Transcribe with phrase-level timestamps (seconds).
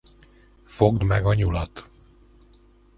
[0.65, 1.85] Fogd meg a nyulat!